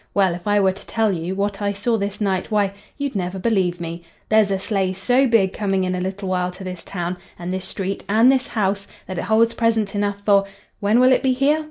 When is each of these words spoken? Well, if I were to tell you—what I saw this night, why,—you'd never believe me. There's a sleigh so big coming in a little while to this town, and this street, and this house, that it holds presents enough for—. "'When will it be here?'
Well, 0.15 0.33
if 0.33 0.47
I 0.47 0.59
were 0.59 0.71
to 0.71 0.87
tell 0.87 1.11
you—what 1.11 1.61
I 1.61 1.73
saw 1.73 1.95
this 1.95 2.19
night, 2.19 2.49
why,—you'd 2.49 3.15
never 3.15 3.37
believe 3.37 3.79
me. 3.79 4.03
There's 4.29 4.49
a 4.49 4.57
sleigh 4.57 4.93
so 4.93 5.27
big 5.27 5.53
coming 5.53 5.83
in 5.83 5.93
a 5.93 6.01
little 6.01 6.27
while 6.27 6.49
to 6.53 6.63
this 6.63 6.83
town, 6.83 7.17
and 7.37 7.53
this 7.53 7.65
street, 7.65 8.03
and 8.09 8.31
this 8.31 8.47
house, 8.47 8.87
that 9.05 9.19
it 9.19 9.25
holds 9.25 9.53
presents 9.53 9.93
enough 9.93 10.19
for—. 10.25 10.45
"'When 10.79 10.99
will 10.99 11.11
it 11.13 11.21
be 11.21 11.33
here?' 11.33 11.59